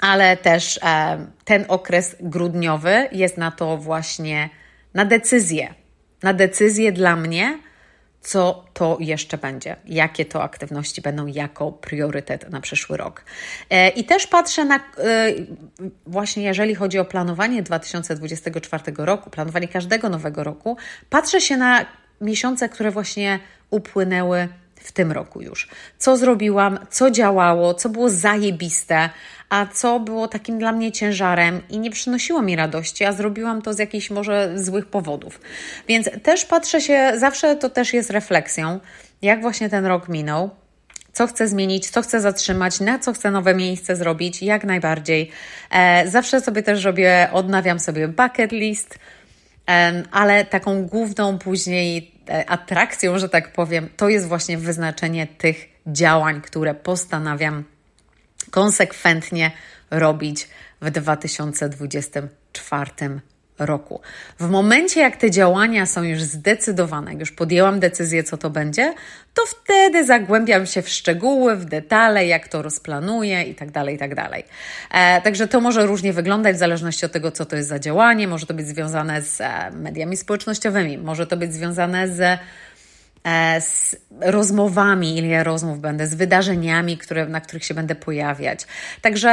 ale 0.00 0.36
też 0.36 0.80
um, 0.82 1.30
ten 1.44 1.64
okres 1.68 2.16
grudniowy 2.20 3.08
jest 3.12 3.38
na 3.38 3.50
to 3.50 3.76
właśnie 3.76 4.50
na 4.94 5.04
decyzję. 5.04 5.74
Na 6.22 6.34
decyzję 6.34 6.92
dla 6.92 7.16
mnie, 7.16 7.58
co 8.24 8.64
to 8.72 8.96
jeszcze 9.00 9.38
będzie, 9.38 9.76
jakie 9.86 10.24
to 10.24 10.42
aktywności 10.42 11.02
będą 11.02 11.26
jako 11.26 11.72
priorytet 11.72 12.50
na 12.50 12.60
przyszły 12.60 12.96
rok. 12.96 13.24
E, 13.70 13.88
I 13.88 14.04
też 14.04 14.26
patrzę 14.26 14.64
na, 14.64 14.76
e, 14.76 14.80
właśnie 16.06 16.42
jeżeli 16.42 16.74
chodzi 16.74 16.98
o 16.98 17.04
planowanie 17.04 17.62
2024 17.62 18.82
roku, 18.96 19.30
planowanie 19.30 19.68
każdego 19.68 20.08
nowego 20.08 20.44
roku, 20.44 20.76
patrzę 21.10 21.40
się 21.40 21.56
na 21.56 21.86
miesiące, 22.20 22.68
które 22.68 22.90
właśnie 22.90 23.38
upłynęły 23.70 24.48
w 24.76 24.92
tym 24.92 25.12
roku 25.12 25.42
już. 25.42 25.68
Co 25.98 26.16
zrobiłam, 26.16 26.78
co 26.90 27.10
działało, 27.10 27.74
co 27.74 27.88
było 27.88 28.10
zajebiste, 28.10 29.10
a 29.48 29.66
co 29.66 30.00
było 30.00 30.28
takim 30.28 30.58
dla 30.58 30.72
mnie 30.72 30.92
ciężarem 30.92 31.60
i 31.70 31.78
nie 31.78 31.90
przynosiło 31.90 32.42
mi 32.42 32.56
radości, 32.56 33.04
a 33.04 33.12
zrobiłam 33.12 33.62
to 33.62 33.74
z 33.74 33.78
jakichś 33.78 34.10
może 34.10 34.52
złych 34.56 34.86
powodów. 34.86 35.40
Więc 35.88 36.10
też 36.22 36.44
patrzę 36.44 36.80
się, 36.80 37.12
zawsze 37.16 37.56
to 37.56 37.70
też 37.70 37.94
jest 37.94 38.10
refleksją, 38.10 38.80
jak 39.22 39.42
właśnie 39.42 39.68
ten 39.70 39.86
rok 39.86 40.08
minął, 40.08 40.50
co 41.12 41.26
chcę 41.26 41.48
zmienić, 41.48 41.90
co 41.90 42.02
chcę 42.02 42.20
zatrzymać, 42.20 42.80
na 42.80 42.98
co 42.98 43.12
chcę 43.12 43.30
nowe 43.30 43.54
miejsce 43.54 43.96
zrobić, 43.96 44.42
jak 44.42 44.64
najbardziej. 44.64 45.30
E, 45.70 46.08
zawsze 46.08 46.40
sobie 46.40 46.62
też 46.62 46.84
robię, 46.84 47.28
odnawiam 47.32 47.80
sobie 47.80 48.08
bucket 48.08 48.52
list, 48.52 48.98
ale 50.10 50.44
taką 50.44 50.86
główną 50.86 51.38
później 51.38 52.14
e, 52.28 52.50
atrakcją, 52.50 53.18
że 53.18 53.28
tak 53.28 53.52
powiem, 53.52 53.88
to 53.96 54.08
jest 54.08 54.28
właśnie 54.28 54.58
wyznaczenie 54.58 55.26
tych 55.26 55.68
działań, 55.86 56.40
które 56.40 56.74
postanawiam 56.74 57.64
konsekwentnie 58.50 59.50
robić 59.90 60.48
w 60.80 60.90
2024 60.90 63.20
roku. 63.58 64.00
W 64.38 64.48
momencie, 64.48 65.00
jak 65.00 65.16
te 65.16 65.30
działania 65.30 65.86
są 65.86 66.02
już 66.02 66.22
zdecydowane, 66.22 67.10
jak 67.10 67.20
już 67.20 67.32
podjęłam 67.32 67.80
decyzję, 67.80 68.22
co 68.22 68.36
to 68.36 68.50
będzie, 68.50 68.94
to 69.34 69.42
wtedy 69.46 70.04
zagłębiam 70.04 70.66
się 70.66 70.82
w 70.82 70.88
szczegóły, 70.88 71.56
w 71.56 71.64
detale, 71.64 72.26
jak 72.26 72.48
to 72.48 72.62
rozplanuję 72.62 73.42
i 73.42 73.54
tak 73.54 73.70
dalej, 73.70 73.94
i 73.94 73.98
tak 73.98 74.14
dalej. 74.14 74.44
E, 74.90 75.20
także 75.20 75.48
to 75.48 75.60
może 75.60 75.86
różnie 75.86 76.12
wyglądać 76.12 76.56
w 76.56 76.58
zależności 76.58 77.06
od 77.06 77.12
tego, 77.12 77.30
co 77.30 77.44
to 77.44 77.56
jest 77.56 77.68
za 77.68 77.78
działanie. 77.78 78.28
Może 78.28 78.46
to 78.46 78.54
być 78.54 78.66
związane 78.66 79.22
z 79.22 79.40
e, 79.40 79.70
mediami 79.70 80.16
społecznościowymi, 80.16 80.98
może 80.98 81.26
to 81.26 81.36
być 81.36 81.54
związane 81.54 82.08
z 82.08 82.38
z 83.60 83.96
rozmowami, 84.20 85.18
ile 85.18 85.28
ja 85.28 85.44
rozmów 85.44 85.80
będę, 85.80 86.06
z 86.06 86.14
wydarzeniami, 86.14 86.98
które, 86.98 87.26
na 87.26 87.40
których 87.40 87.64
się 87.64 87.74
będę 87.74 87.94
pojawiać. 87.94 88.66
Także 89.00 89.30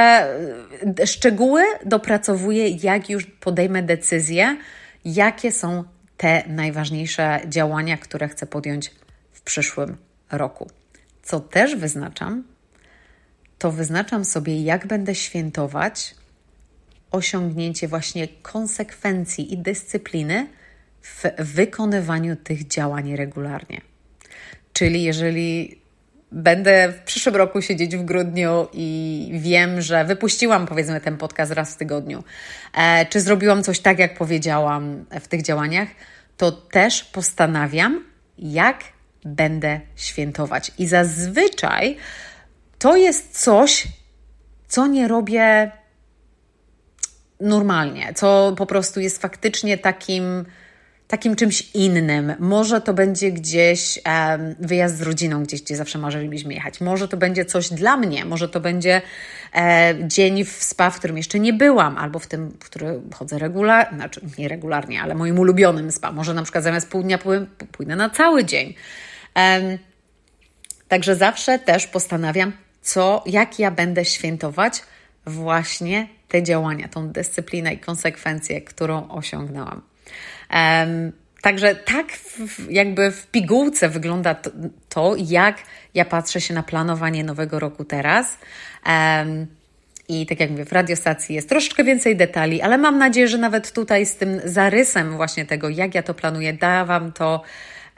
e, 1.00 1.08
szczegóły 1.08 1.64
dopracowuję, 1.86 2.70
jak 2.70 3.10
już 3.10 3.26
podejmę 3.26 3.84
decyzję, 3.84 4.58
jakie 5.06 5.52
są 5.52 5.84
te 6.18 6.44
najważniejsze 6.48 7.40
działania, 7.48 7.98
które 7.98 8.28
chcę 8.28 8.46
podjąć 8.46 8.92
w 9.32 9.42
przyszłym 9.42 9.98
roku. 10.32 10.70
Co 11.24 11.40
też 11.40 11.76
wyznaczam, 11.76 12.44
to 13.58 13.72
wyznaczam 13.72 14.26
sobie, 14.26 14.62
jak 14.62 14.88
będę 14.88 15.16
świętować 15.16 16.16
osiągnięcie 17.12 17.88
właśnie 17.88 18.28
konsekwencji 18.28 19.54
i 19.54 19.58
dyscypliny 19.58 20.48
w 21.02 21.24
wykonywaniu 21.38 22.36
tych 22.36 22.68
działań 22.68 23.16
regularnie. 23.16 23.82
Czyli 24.74 25.04
jeżeli 25.04 25.82
będę 26.32 26.92
w 26.92 27.00
przyszłym 27.00 27.36
roku 27.36 27.62
siedzieć 27.62 27.98
w 27.98 28.04
grudniu 28.04 28.68
i 28.74 29.30
wiem, 29.34 29.82
że 29.82 30.06
wypuściłam 30.06 30.68
powiedzmy 30.68 31.02
ten 31.02 31.18
podcast 31.18 31.52
raz 31.52 31.74
w 31.74 31.78
tygodniu, 31.78 32.24
e, 32.74 33.06
czy 33.06 33.22
zrobiłam 33.22 33.64
coś 33.64 33.80
tak, 33.80 34.00
jak 34.00 34.18
powiedziałam 34.18 35.06
w 35.22 35.28
tych 35.28 35.42
działaniach, 35.42 35.90
to 36.38 36.52
też 36.52 37.04
postanawiam, 37.04 38.06
jak 38.38 38.84
będę 39.26 39.80
świętować. 39.96 40.72
I 40.78 40.88
zazwyczaj 40.88 41.98
to 42.80 42.96
jest 42.96 43.42
coś, 43.44 43.88
co 44.68 44.88
nie 44.88 45.08
robię 45.08 45.72
normalnie, 47.40 48.14
co 48.14 48.54
po 48.58 48.66
prostu 48.66 49.00
jest 49.00 49.22
faktycznie 49.22 49.78
takim 49.78 50.46
takim 51.12 51.36
czymś 51.36 51.70
innym. 51.74 52.34
Może 52.40 52.82
to 52.82 52.94
będzie 52.94 53.32
gdzieś 53.32 54.00
um, 54.06 54.56
wyjazd 54.60 54.98
z 54.98 55.02
rodziną, 55.02 55.44
gdzieś, 55.44 55.62
gdzie 55.62 55.76
zawsze 55.76 55.98
marzyliśmy 55.98 56.54
jechać. 56.54 56.82
Może 56.82 57.08
to 57.08 57.18
będzie 57.18 57.46
coś 57.46 57.70
dla 57.70 57.98
mnie, 57.98 58.26
może 58.26 58.50
to 58.50 58.60
będzie 58.60 59.02
e, 59.56 59.96
dzień 60.08 60.46
w 60.46 60.52
spa, 60.52 60.90
w 60.90 61.00
którym 61.00 61.18
jeszcze 61.18 61.40
nie 61.40 61.54
byłam, 61.54 61.98
albo 61.98 62.20
w 62.20 62.28
tym, 62.28 62.50
w 62.50 62.66
który 62.66 63.02
chodzę 63.14 63.40
regularnie, 63.40 63.98
znaczy 63.98 64.22
nie 64.38 64.48
regularnie, 64.48 65.02
ale 65.02 65.16
moim 65.16 65.40
ulubionym 65.40 65.92
spa. 65.92 66.12
Może 66.12 66.34
na 66.34 66.44
przykład 66.44 66.64
zamiast 66.64 66.90
pół 66.90 67.04
dnia 67.04 67.20
pójdę 67.72 67.96
na 67.96 68.10
cały 68.10 68.46
dzień. 68.46 68.74
Um, 69.36 69.78
także 70.88 71.16
zawsze 71.16 71.60
też 71.60 71.88
postanawiam, 71.88 72.52
co, 72.82 73.24
jak 73.26 73.60
ja 73.60 73.72
będę 73.72 74.06
świętować 74.06 74.84
właśnie 75.26 76.08
te 76.28 76.44
działania, 76.44 76.88
tą 76.88 77.10
dyscyplinę 77.10 77.74
i 77.74 77.78
konsekwencję, 77.80 78.62
którą 78.62 79.10
osiągnęłam. 79.10 79.91
Także 81.42 81.76
tak 81.76 82.06
jakby 82.70 83.12
w 83.12 83.28
pigułce 83.28 83.90
wygląda 83.90 84.36
to, 84.90 85.16
jak 85.18 85.58
ja 85.94 86.06
patrzę 86.06 86.42
się 86.42 86.54
na 86.54 86.64
planowanie 86.64 87.24
nowego 87.24 87.60
roku 87.60 87.86
teraz. 87.86 88.38
I 90.10 90.26
tak 90.26 90.40
jak 90.40 90.50
mówię, 90.50 90.66
w 90.66 90.72
radiostacji 90.72 91.36
jest 91.36 91.50
troszeczkę 91.50 91.84
więcej 91.84 92.16
detali, 92.16 92.62
ale 92.62 92.78
mam 92.78 92.98
nadzieję, 92.98 93.28
że 93.28 93.38
nawet 93.38 93.72
tutaj 93.72 94.06
z 94.06 94.16
tym 94.16 94.42
zarysem 94.44 95.16
właśnie 95.16 95.46
tego, 95.46 95.70
jak 95.70 95.96
ja 95.96 96.04
to 96.04 96.14
planuję, 96.14 96.54
da 96.54 96.86
Wam 96.86 97.12
to 97.12 97.42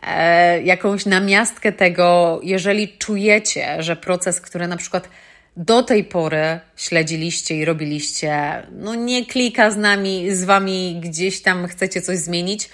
e, 0.03 0.61
jakąś 0.61 1.05
namiastkę 1.05 1.71
tego, 1.71 2.39
jeżeli 2.43 2.97
czujecie, 2.97 3.83
że 3.83 3.95
proces, 3.95 4.41
który 4.41 4.67
na 4.67 4.77
przykład 4.77 5.09
do 5.57 5.83
tej 5.83 6.03
pory 6.03 6.59
śledziliście 6.75 7.55
i 7.55 7.65
robiliście, 7.65 8.63
no 8.71 8.95
nie 8.95 9.25
klika 9.25 9.71
z 9.71 9.77
nami, 9.77 10.35
z 10.35 10.43
wami 10.43 10.99
gdzieś 11.03 11.41
tam 11.41 11.67
chcecie 11.67 12.01
coś 12.01 12.17
zmienić, 12.17 12.69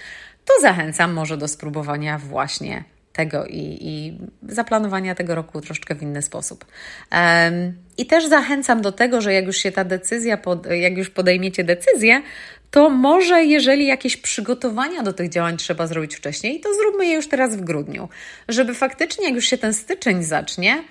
to 0.45 0.53
zachęcam 0.61 1.13
może 1.13 1.37
do 1.37 1.47
spróbowania 1.47 2.17
właśnie 2.17 2.83
tego 3.13 3.45
i, 3.45 3.77
i 3.81 4.17
zaplanowania 4.53 5.15
tego 5.15 5.35
roku 5.35 5.61
troszeczkę 5.61 5.95
w 5.95 6.01
inny 6.01 6.21
sposób. 6.21 6.65
Um, 7.11 7.73
I 7.97 8.05
też 8.05 8.27
zachęcam 8.27 8.81
do 8.81 8.91
tego, 8.91 9.21
że 9.21 9.33
jak 9.33 9.45
już 9.45 9.57
się 9.57 9.71
ta 9.71 9.83
decyzja, 9.83 10.37
pod, 10.37 10.65
jak 10.65 10.97
już 10.97 11.09
podejmiecie 11.09 11.63
decyzję, 11.63 12.21
to 12.71 12.89
może 12.89 13.43
jeżeli 13.43 13.87
jakieś 13.87 14.17
przygotowania 14.17 15.03
do 15.03 15.13
tych 15.13 15.29
działań 15.29 15.57
trzeba 15.57 15.87
zrobić 15.87 16.15
wcześniej, 16.15 16.59
to 16.59 16.73
zróbmy 16.73 17.05
je 17.05 17.13
już 17.13 17.27
teraz 17.27 17.55
w 17.55 17.61
grudniu, 17.61 18.09
żeby 18.47 18.73
faktycznie 18.73 19.25
jak 19.25 19.35
już 19.35 19.45
się 19.45 19.57
ten 19.57 19.73
styczeń 19.73 20.23
zacznie, 20.23 20.83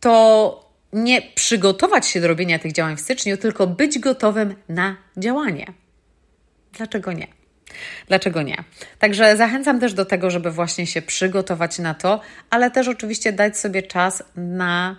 to 0.00 0.65
nie 0.96 1.22
przygotować 1.22 2.06
się 2.06 2.20
do 2.20 2.28
robienia 2.28 2.58
tych 2.58 2.72
działań 2.72 2.96
w 2.96 3.00
styczniu, 3.00 3.36
tylko 3.36 3.66
być 3.66 3.98
gotowym 3.98 4.54
na 4.68 4.96
działanie. 5.16 5.66
Dlaczego 6.72 7.12
nie? 7.12 7.26
Dlaczego 8.08 8.42
nie? 8.42 8.64
Także 8.98 9.36
zachęcam 9.36 9.80
też 9.80 9.94
do 9.94 10.04
tego, 10.04 10.30
żeby 10.30 10.50
właśnie 10.50 10.86
się 10.86 11.02
przygotować 11.02 11.78
na 11.78 11.94
to, 11.94 12.20
ale 12.50 12.70
też 12.70 12.88
oczywiście 12.88 13.32
dać 13.32 13.58
sobie 13.58 13.82
czas 13.82 14.22
na 14.36 14.96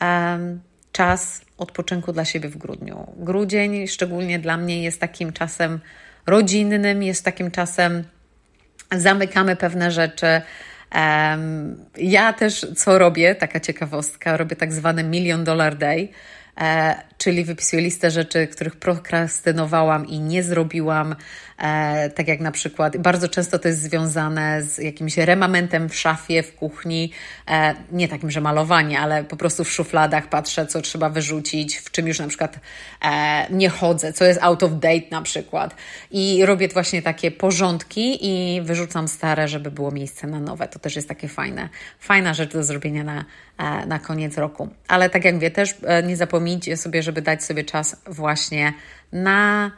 um, 0.00 0.60
czas 0.92 1.40
odpoczynku 1.58 2.12
dla 2.12 2.24
siebie 2.24 2.48
w 2.48 2.56
grudniu. 2.56 3.12
Grudzień, 3.16 3.88
szczególnie 3.88 4.38
dla 4.38 4.56
mnie, 4.56 4.82
jest 4.82 5.00
takim 5.00 5.32
czasem 5.32 5.80
rodzinnym, 6.26 7.02
jest 7.02 7.24
takim 7.24 7.50
czasem, 7.50 8.04
zamykamy 8.92 9.56
pewne 9.56 9.90
rzeczy. 9.90 10.42
Ja 11.96 12.32
też 12.32 12.66
co 12.76 12.98
robię, 12.98 13.34
taka 13.34 13.60
ciekawostka, 13.60 14.36
robię 14.36 14.56
tak 14.56 14.72
zwany 14.72 15.04
Million 15.04 15.44
Dollar 15.44 15.76
Day. 15.76 16.08
E, 16.60 16.96
czyli 17.18 17.44
wypisuję 17.44 17.82
listę 17.82 18.10
rzeczy, 18.10 18.46
których 18.46 18.76
prokrastynowałam 18.76 20.06
i 20.06 20.20
nie 20.20 20.42
zrobiłam, 20.42 21.16
e, 21.58 22.10
tak 22.10 22.28
jak 22.28 22.40
na 22.40 22.52
przykład, 22.52 22.96
bardzo 22.96 23.28
często 23.28 23.58
to 23.58 23.68
jest 23.68 23.82
związane 23.82 24.62
z 24.62 24.78
jakimś 24.78 25.16
remamentem 25.16 25.88
w 25.88 25.96
szafie, 25.96 26.42
w 26.42 26.54
kuchni, 26.54 27.10
e, 27.48 27.74
nie 27.92 28.08
takim, 28.08 28.30
że 28.30 28.40
malowanie, 28.40 29.00
ale 29.00 29.24
po 29.24 29.36
prostu 29.36 29.64
w 29.64 29.72
szufladach 29.72 30.28
patrzę, 30.28 30.66
co 30.66 30.80
trzeba 30.82 31.10
wyrzucić, 31.10 31.76
w 31.76 31.90
czym 31.90 32.08
już 32.08 32.18
na 32.18 32.28
przykład 32.28 32.58
e, 33.04 33.46
nie 33.50 33.68
chodzę, 33.68 34.12
co 34.12 34.24
jest 34.24 34.42
out 34.42 34.62
of 34.62 34.72
date 34.72 35.06
na 35.10 35.22
przykład. 35.22 35.74
I 36.10 36.46
robię 36.46 36.68
właśnie 36.68 37.02
takie 37.02 37.30
porządki 37.30 38.18
i 38.20 38.62
wyrzucam 38.62 39.08
stare, 39.08 39.48
żeby 39.48 39.70
było 39.70 39.90
miejsce 39.90 40.26
na 40.26 40.40
nowe. 40.40 40.68
To 40.68 40.78
też 40.78 40.96
jest 40.96 41.08
takie 41.08 41.28
fajne, 41.28 41.68
fajna 41.98 42.34
rzecz 42.34 42.52
do 42.52 42.64
zrobienia 42.64 43.04
na, 43.04 43.24
e, 43.58 43.86
na 43.86 43.98
koniec 43.98 44.38
roku. 44.38 44.68
Ale 44.88 45.10
tak 45.10 45.24
jak 45.24 45.38
wie, 45.38 45.50
też 45.50 45.74
e, 45.82 46.02
nie 46.02 46.16
zapomnijcie 46.16 46.76
sobie, 46.76 47.02
żeby 47.04 47.22
dać 47.22 47.44
sobie 47.44 47.64
czas 47.64 47.96
właśnie 48.06 48.72
na 49.12 49.70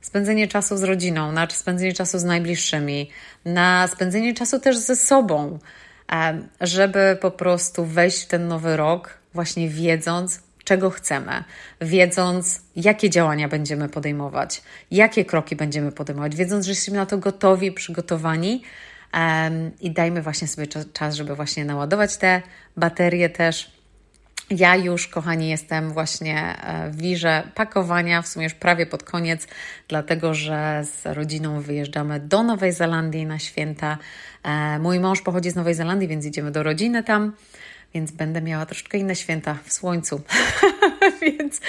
spędzenie 0.00 0.48
czasu 0.48 0.76
z 0.76 0.82
rodziną, 0.82 1.32
na 1.32 1.50
spędzenie 1.50 1.92
czasu 1.92 2.18
z 2.18 2.24
najbliższymi, 2.24 3.10
na 3.44 3.88
spędzenie 3.88 4.34
czasu 4.34 4.60
też 4.60 4.76
ze 4.78 4.96
sobą, 4.96 5.58
żeby 6.60 7.18
po 7.20 7.30
prostu 7.30 7.84
wejść 7.84 8.22
w 8.22 8.26
ten 8.26 8.48
nowy 8.48 8.76
rok 8.76 9.18
właśnie 9.34 9.68
wiedząc, 9.68 10.42
czego 10.64 10.90
chcemy, 10.90 11.44
wiedząc, 11.80 12.62
jakie 12.76 13.10
działania 13.10 13.48
będziemy 13.48 13.88
podejmować, 13.88 14.62
jakie 14.90 15.24
kroki 15.24 15.56
będziemy 15.56 15.92
podejmować, 15.92 16.36
wiedząc, 16.36 16.64
że 16.64 16.70
jesteśmy 16.70 16.96
na 16.96 17.06
to 17.06 17.18
gotowi, 17.18 17.72
przygotowani. 17.72 18.62
I 19.80 19.90
dajmy 19.90 20.22
właśnie 20.22 20.48
sobie 20.48 20.66
czas, 20.92 21.14
żeby 21.14 21.36
właśnie 21.36 21.64
naładować 21.64 22.16
te 22.16 22.42
baterie 22.76 23.30
też 23.30 23.79
ja 24.50 24.76
już, 24.76 25.08
kochani, 25.08 25.48
jestem 25.48 25.90
właśnie 25.90 26.56
e, 26.62 26.90
w 26.90 26.96
wirze 26.96 27.42
pakowania, 27.54 28.22
w 28.22 28.28
sumie 28.28 28.44
już 28.44 28.54
prawie 28.54 28.86
pod 28.86 29.02
koniec, 29.02 29.46
dlatego 29.88 30.34
że 30.34 30.82
z 30.84 31.06
rodziną 31.16 31.60
wyjeżdżamy 31.60 32.20
do 32.20 32.42
Nowej 32.42 32.72
Zelandii 32.72 33.26
na 33.26 33.38
święta. 33.38 33.98
E, 34.42 34.78
mój 34.78 35.00
mąż 35.00 35.20
pochodzi 35.20 35.50
z 35.50 35.56
Nowej 35.56 35.74
Zelandii, 35.74 36.08
więc 36.08 36.26
idziemy 36.26 36.50
do 36.50 36.62
rodziny 36.62 37.02
tam 37.02 37.32
więc 37.94 38.10
będę 38.10 38.42
miała 38.42 38.66
troszeczkę 38.66 38.98
inne 38.98 39.16
święta 39.16 39.58
w 39.64 39.72
słońcu. 39.72 40.20
więc 41.22 41.60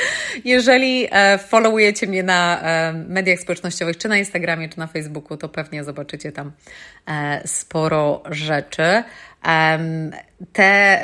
jeżeli 0.45 1.07
e, 1.11 1.37
followujecie 1.37 2.07
mnie 2.07 2.23
na 2.23 2.61
e, 2.61 2.93
mediach 2.93 3.39
społecznościowych, 3.39 3.97
czy 3.97 4.07
na 4.07 4.17
Instagramie, 4.17 4.69
czy 4.69 4.79
na 4.79 4.87
Facebooku, 4.87 5.37
to 5.37 5.49
pewnie 5.49 5.83
zobaczycie 5.83 6.31
tam 6.31 6.51
e, 7.07 7.41
sporo 7.47 8.23
rzeczy. 8.29 9.03
Te 10.53 10.99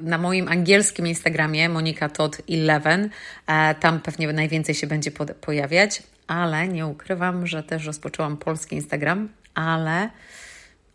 na 0.00 0.18
moim 0.18 0.48
angielskim 0.48 1.06
Instagramie, 1.06 1.68
Monika 1.68 2.08
Todd 2.08 2.42
11, 2.48 3.08
e, 3.46 3.74
tam 3.74 4.00
pewnie 4.00 4.32
najwięcej 4.32 4.74
się 4.74 4.86
będzie 4.86 5.10
pojawiać, 5.40 6.02
ale 6.26 6.68
nie 6.68 6.86
ukrywam, 6.86 7.46
że 7.46 7.62
też 7.62 7.86
rozpoczęłam 7.86 8.36
polski 8.36 8.76
Instagram, 8.76 9.28
ale 9.54 10.10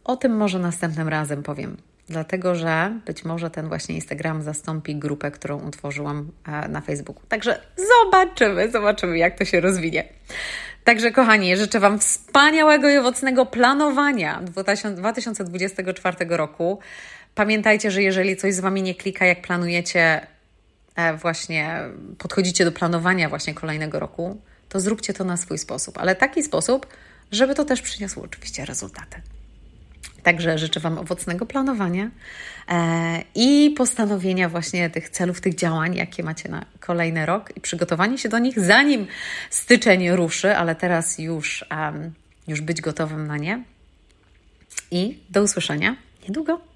o 0.03 0.17
tym 0.17 0.38
może 0.38 0.60
następnym 0.60 1.07
razem 1.07 1.43
powiem 1.43 1.77
dlatego 2.10 2.56
że 2.56 3.00
być 3.06 3.26
może 3.26 3.50
ten 3.50 3.67
właśnie 3.67 3.95
Instagram 3.95 4.41
zastąpi 4.41 4.95
grupę, 4.95 5.32
którą 5.32 5.67
utworzyłam 5.67 6.32
e, 6.48 6.67
na 6.67 6.82
Facebooku. 6.82 7.24
Także 7.30 7.62
zobaczymy, 7.78 8.72
zobaczymy, 8.72 9.17
jak 9.17 9.38
to 9.38 9.45
się 9.45 9.60
rozwinie. 9.60 10.04
Także, 10.84 11.12
kochani, 11.12 11.58
życzę 11.58 11.80
Wam 11.80 12.00
wspaniałego 12.00 12.89
i 12.89 12.98
owocnego 12.98 13.45
planowania 13.45 14.41
2024 14.41 16.17
roku. 16.30 16.80
Pamiętajcie, 17.36 17.91
że 17.91 18.04
jeżeli 18.04 18.38
coś 18.38 18.54
z 18.54 18.60
Wami 18.60 18.82
nie 18.82 18.95
klika, 18.95 19.26
jak 19.26 19.41
planujecie, 19.41 20.28
e, 20.95 21.13
właśnie 21.17 21.80
podchodzicie 22.17 22.65
do 22.65 22.72
planowania 22.72 23.30
właśnie 23.30 23.54
kolejnego 23.54 24.00
roku, 24.00 24.41
to 24.69 24.80
zróbcie 24.80 25.13
to 25.13 25.24
na 25.24 25.38
swój 25.38 25.58
sposób, 25.58 25.98
ale 25.98 26.15
taki 26.15 26.43
sposób, 26.43 26.88
żeby 27.32 27.56
to 27.56 27.65
też 27.65 27.82
przyniosło 27.82 28.24
oczywiście 28.24 28.65
rezultaty. 28.65 29.22
Także 30.23 30.58
życzę 30.58 30.79
Wam 30.79 30.97
owocnego 30.97 31.45
planowania 31.45 32.10
e, 32.67 33.23
i 33.36 33.73
postanowienia 33.77 34.49
właśnie 34.49 34.89
tych 34.89 35.10
celów, 35.10 35.41
tych 35.41 35.55
działań, 35.55 35.95
jakie 35.95 36.23
macie 36.23 36.49
na 36.49 36.65
kolejny 36.79 37.25
rok 37.25 37.58
i 37.58 37.62
przygotowanie 37.62 38.17
się 38.17 38.29
do 38.29 38.39
nich, 38.39 38.60
zanim 38.60 39.08
styczeń 39.49 40.12
ruszy, 40.12 40.55
ale 40.55 40.75
teraz 40.75 41.19
już, 41.19 41.65
już 42.47 42.62
być 42.62 42.82
gotowym 42.82 43.27
na 43.27 43.38
nie. 43.38 43.63
I 44.91 45.19
do 45.29 45.43
usłyszenia 45.43 45.95
niedługo. 46.27 46.68